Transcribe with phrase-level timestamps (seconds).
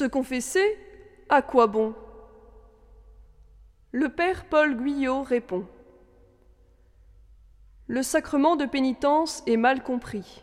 [0.00, 0.78] Se confesser
[1.28, 1.94] À quoi bon?
[3.92, 5.66] Le père Paul Guyot répond
[7.86, 10.42] Le sacrement de pénitence est mal compris.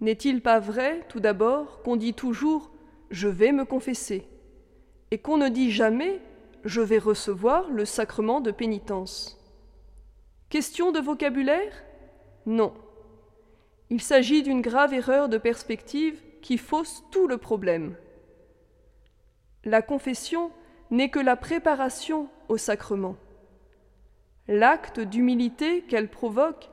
[0.00, 2.70] N'est-il pas vrai, tout d'abord, qu'on dit toujours
[3.10, 4.24] Je vais me confesser
[5.10, 6.20] et qu'on ne dit jamais
[6.64, 9.36] Je vais recevoir le sacrement de pénitence?
[10.48, 11.82] Question de vocabulaire?
[12.46, 12.72] Non.
[13.90, 17.96] Il s'agit d'une grave erreur de perspective qui fausse tout le problème.
[19.64, 20.50] La confession
[20.90, 23.16] n'est que la préparation au sacrement.
[24.46, 26.68] L'acte d'humilité qu'elle provoque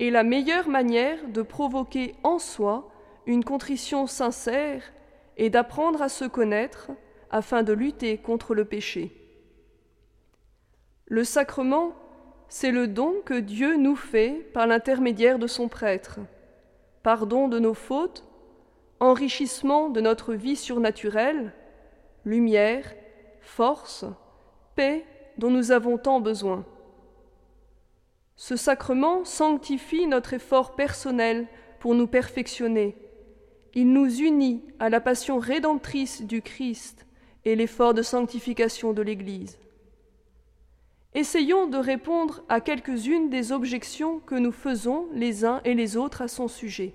[0.00, 2.90] est la meilleure manière de provoquer en soi
[3.26, 4.82] une contrition sincère
[5.36, 6.90] et d'apprendre à se connaître
[7.30, 9.12] afin de lutter contre le péché.
[11.06, 11.92] Le sacrement,
[12.48, 16.18] c'est le don que Dieu nous fait par l'intermédiaire de son prêtre,
[17.02, 18.24] pardon de nos fautes,
[18.98, 21.52] enrichissement de notre vie surnaturelle,
[22.24, 22.94] lumière,
[23.40, 24.04] force,
[24.74, 25.04] paix
[25.38, 26.64] dont nous avons tant besoin.
[28.36, 31.46] Ce sacrement sanctifie notre effort personnel
[31.78, 32.96] pour nous perfectionner.
[33.74, 37.06] Il nous unit à la passion rédemptrice du Christ
[37.44, 39.58] et l'effort de sanctification de l'Église.
[41.14, 46.22] Essayons de répondre à quelques-unes des objections que nous faisons les uns et les autres
[46.22, 46.94] à son sujet.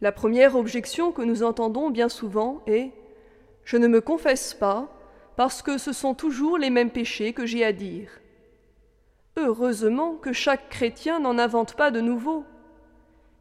[0.00, 2.92] La première objection que nous entendons bien souvent est
[3.68, 4.88] je ne me confesse pas
[5.36, 8.08] parce que ce sont toujours les mêmes péchés que j'ai à dire.
[9.36, 12.46] Heureusement que chaque chrétien n'en invente pas de nouveaux.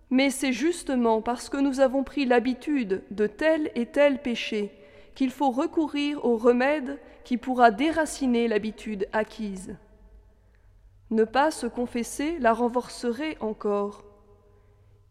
[0.10, 4.74] Mais c'est justement parce que nous avons pris l'habitude de tel et tel péché
[5.16, 9.78] qu'il faut recourir au remède qui pourra déraciner l'habitude acquise.
[11.10, 14.04] Ne pas se confesser la renforcerait encore.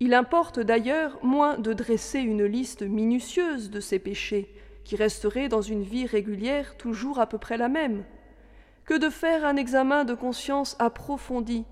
[0.00, 4.52] Il importe d'ailleurs moins de dresser une liste minutieuse de ces péchés,
[4.86, 8.04] qui resterait dans une vie régulière toujours à peu près la même,
[8.84, 11.64] que de faire un examen de conscience approfondi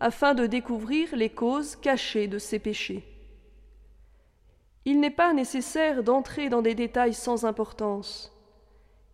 [0.00, 3.04] afin de découvrir les causes cachées de ces péchés.
[4.86, 8.32] Il n'est pas nécessaire d'entrer dans des détails sans importance.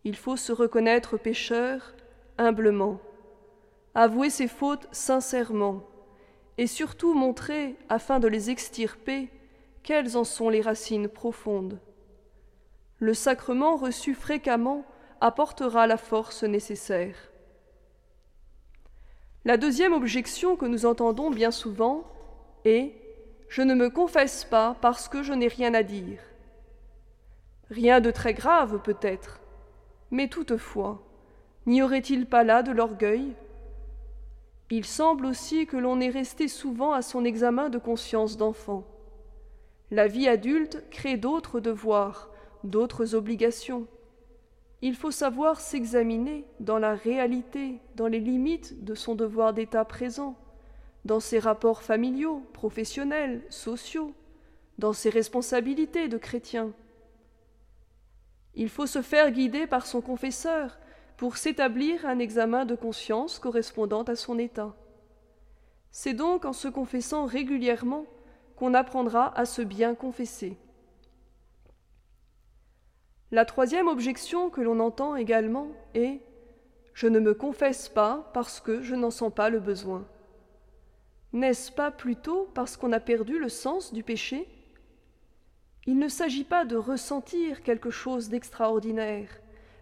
[0.04, 1.94] Il faut se reconnaître pécheur
[2.38, 3.00] humblement,
[3.96, 5.82] avouer ses fautes sincèrement,
[6.58, 9.30] et surtout montrer, afin de les extirper,
[9.82, 11.80] quelles en sont les racines profondes.
[13.00, 14.84] Le sacrement reçu fréquemment
[15.20, 17.16] apportera la force nécessaire.
[19.44, 22.04] La deuxième objection que nous entendons bien souvent
[22.64, 22.92] est
[23.48, 26.20] Je ne me confesse pas parce que je n'ai rien à dire.
[27.70, 29.40] Rien de très grave peut-être,
[30.10, 31.02] mais toutefois,
[31.66, 33.34] n'y aurait-il pas là de l'orgueil?
[34.70, 38.84] Il semble aussi que l'on est resté souvent à son examen de conscience d'enfant.
[39.90, 42.30] La vie adulte crée d'autres devoirs,
[42.64, 43.86] d'autres obligations.
[44.80, 50.36] Il faut savoir s'examiner dans la réalité, dans les limites de son devoir d'état présent,
[51.04, 54.12] dans ses rapports familiaux, professionnels, sociaux,
[54.78, 56.72] dans ses responsabilités de chrétien.
[58.54, 60.78] Il faut se faire guider par son confesseur
[61.16, 64.74] pour s'établir un examen de conscience correspondant à son état.
[65.90, 68.04] C'est donc en se confessant régulièrement
[68.56, 70.56] qu'on apprendra à se bien confesser.
[73.30, 76.20] La troisième objection que l'on entend également est
[76.94, 80.06] Je ne me confesse pas parce que je n'en sens pas le besoin.
[81.34, 84.48] N'est-ce pas plutôt parce qu'on a perdu le sens du péché?
[85.86, 89.28] Il ne s'agit pas de ressentir quelque chose d'extraordinaire,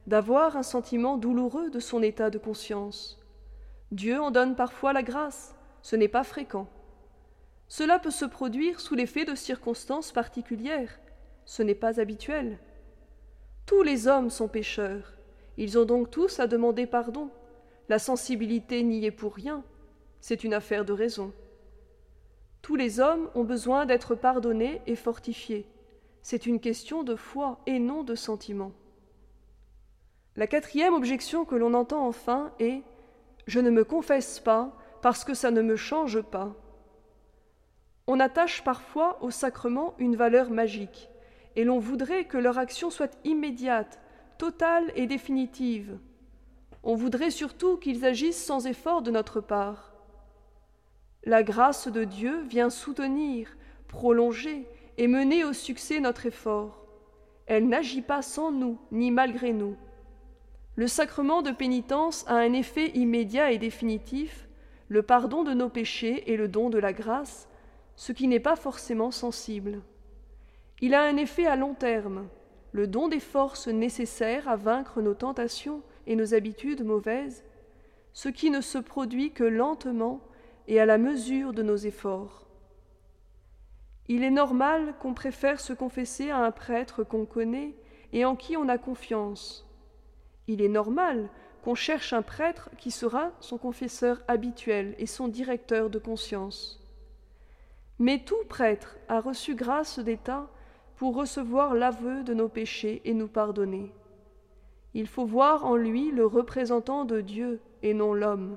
[0.09, 3.21] d'avoir un sentiment douloureux de son état de conscience.
[3.93, 6.69] Dieu en donne parfois la grâce, ce n'est pas fréquent.
[7.69, 10.99] Cela peut se produire sous l'effet de circonstances particulières,
[11.45, 12.59] ce n'est pas habituel.
[13.67, 15.13] Tous les hommes sont pécheurs.
[15.57, 17.31] Ils ont donc tous à demander pardon.
[17.89, 19.65] La sensibilité n'y est pour rien.
[20.21, 21.33] C'est une affaire de raison.
[22.63, 25.67] Tous les hommes ont besoin d'être pardonnés et fortifiés.
[26.23, 28.71] C'est une question de foi et non de sentiment.
[30.37, 32.83] La quatrième objection que l'on entend enfin est
[33.49, 36.55] Je ne me confesse pas parce que ça ne me change pas.
[38.07, 41.11] On attache parfois au sacrement une valeur magique
[41.57, 43.99] et l'on voudrait que leur action soit immédiate,
[44.39, 45.99] totale et définitive.
[46.83, 49.95] On voudrait surtout qu'ils agissent sans effort de notre part.
[51.25, 53.57] La grâce de Dieu vient soutenir,
[53.89, 54.69] prolonger
[54.99, 56.87] et mener au succès notre effort.
[57.47, 59.77] Elle n'agit pas sans nous, ni malgré nous.
[60.77, 64.47] Le sacrement de pénitence a un effet immédiat et définitif,
[64.89, 67.49] le pardon de nos péchés et le don de la grâce,
[67.97, 69.81] ce qui n'est pas forcément sensible.
[70.81, 72.29] Il a un effet à long terme,
[72.73, 77.45] le don des forces nécessaires à vaincre nos tentations et nos habitudes mauvaises,
[78.13, 80.21] ce qui ne se produit que lentement
[80.69, 82.47] et à la mesure de nos efforts.
[84.09, 87.75] Il est normal qu'on préfère se confesser à un prêtre qu'on connaît
[88.13, 89.67] et en qui on a confiance.
[90.47, 91.29] Il est normal
[91.65, 96.81] qu'on cherche un prêtre qui sera son confesseur habituel et son directeur de conscience.
[97.99, 100.49] Mais tout prêtre a reçu grâce d'État
[100.97, 103.93] pour recevoir l'aveu de nos péchés et nous pardonner.
[104.95, 108.57] Il faut voir en lui le représentant de Dieu et non l'homme.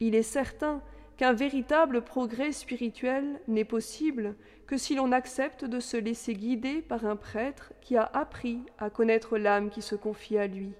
[0.00, 0.82] Il est certain
[1.16, 7.06] qu'un véritable progrès spirituel n'est possible que si l'on accepte de se laisser guider par
[7.06, 10.72] un prêtre qui a appris à connaître l'âme qui se confie à lui.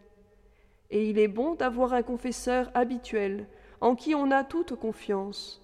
[0.90, 3.46] Et il est bon d'avoir un confesseur habituel
[3.80, 5.62] en qui on a toute confiance.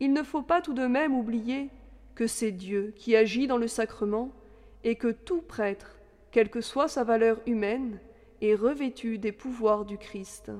[0.00, 1.70] Il ne faut pas tout de même oublier
[2.18, 4.32] que c'est Dieu qui agit dans le sacrement
[4.82, 6.00] et que tout prêtre,
[6.32, 8.00] quelle que soit sa valeur humaine,
[8.42, 10.50] est revêtu des pouvoirs du Christ.